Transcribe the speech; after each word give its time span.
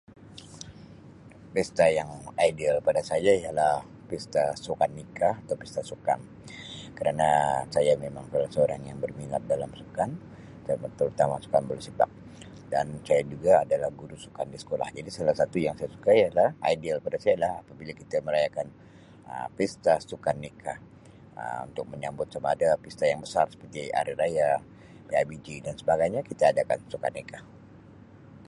Pesta 1.53 1.85
yang 1.99 2.11
ideal 2.49 2.77
pada 2.87 3.01
saya 3.09 3.31
ialah 3.43 3.75
pesta 4.09 4.43
sukaneka 4.65 5.29
dan 5.47 5.55
pesta 5.61 5.81
sukan 5.91 6.19
kerana 6.97 7.29
saya 7.75 7.93
memang 8.03 8.25
seorang 8.57 8.81
yang 8.89 8.97
berminat 9.03 9.43
dalam 9.51 9.69
sukan 9.79 10.09
te-terutama 10.65 11.35
sukan 11.45 11.61
bola 11.69 11.81
sepak 11.87 12.09
dan 12.73 12.87
saya 13.07 13.21
juga 13.33 13.51
adalah 13.63 13.89
guru 13.99 14.17
sukan 14.25 14.45
di 14.53 14.57
sekolah 14.63 14.87
jadi 14.97 15.09
salah 15.17 15.35
satu 15.41 15.57
yang 15.65 15.75
saya 15.79 15.89
suka 15.95 16.11
ialah, 16.19 16.49
ideal 16.73 16.97
pada 17.05 17.17
saya 17.21 17.33
ialah 17.37 17.53
apabila 17.61 17.91
Um 17.93 17.99
kita 18.01 18.17
merayakan 18.27 18.67
pesta 19.57 19.93
sukaneka 20.09 20.73
Um 21.41 21.63
untuk 21.69 21.85
menyambut 21.93 22.25
pesta 22.83 23.03
yang 23.11 23.21
besar 23.25 23.45
sama 23.51 23.61
ada 23.69 23.69
pesta 23.77 23.83
hari 24.01 24.13
raya, 24.21 24.49
PIBG 25.13 25.47
dan 25.65 25.73
sebagainya 25.81 26.21
kita 26.29 26.43
adakan 26.51 26.79
sukaneka. 26.93 27.39